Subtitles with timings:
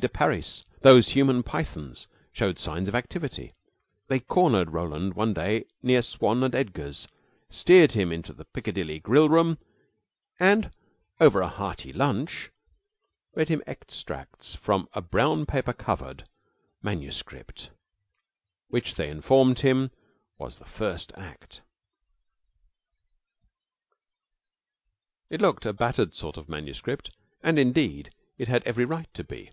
[0.00, 3.54] de Parys those human pythons showed signs of activity.
[4.08, 7.06] They cornered Roland one day near Swan and Edgar's,
[7.50, 9.58] steered him into the Piccadilly Grill room
[10.40, 10.72] and,
[11.20, 12.50] over a hearty lunch,
[13.36, 16.28] read him extracts from a brown paper covered
[16.82, 17.70] manuscript
[18.66, 19.92] which, they informed him,
[20.36, 21.60] was the first act.
[25.30, 29.52] It looked a battered sort of manuscript and, indeed, it had every right to be.